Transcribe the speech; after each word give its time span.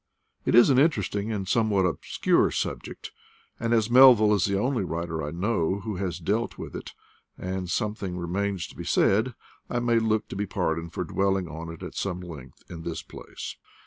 It 0.45 0.55
is 0.55 0.71
an 0.71 0.79
inter 0.79 1.03
esting 1.03 1.31
and 1.31 1.47
somewhat 1.47 1.85
obscure 1.85 2.49
subject; 2.49 3.11
and, 3.59 3.71
as 3.71 3.87
Melville 3.91 4.33
is 4.33 4.45
the 4.45 4.57
only 4.57 4.83
writer 4.83 5.21
I 5.21 5.29
know 5.29 5.81
who 5.81 5.97
has 5.97 6.17
dealt 6.17 6.57
with 6.57 6.75
it, 6.75 6.93
and 7.37 7.69
something 7.69 8.17
remains 8.17 8.65
to 8.69 8.75
be 8.75 8.83
said, 8.83 9.35
I 9.69 9.77
may 9.77 9.99
look 9.99 10.27
to 10.29 10.35
be 10.35 10.47
pardoned 10.47 10.91
for 10.93 11.03
dwelling 11.03 11.47
on 11.47 11.69
it 11.69 11.83
at 11.83 11.93
some 11.93 12.19
length 12.19 12.63
in 12.67 12.81
this 12.81 13.03
place. 13.03 13.57